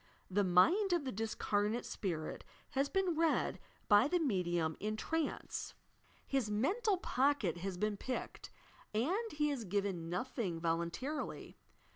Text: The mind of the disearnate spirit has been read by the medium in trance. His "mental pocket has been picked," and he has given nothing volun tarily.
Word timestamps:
The 0.31 0.43
mind 0.43 0.93
of 0.93 1.05
the 1.05 1.11
disearnate 1.11 1.85
spirit 1.85 2.43
has 2.71 2.89
been 2.89 3.15
read 3.15 3.59
by 3.87 4.07
the 4.07 4.17
medium 4.17 4.75
in 4.79 4.95
trance. 4.97 5.75
His 6.25 6.49
"mental 6.49 6.97
pocket 6.97 7.57
has 7.57 7.77
been 7.77 7.97
picked," 7.97 8.49
and 8.95 9.31
he 9.31 9.49
has 9.49 9.63
given 9.63 10.09
nothing 10.09 10.59
volun 10.59 10.89
tarily. 10.89 11.53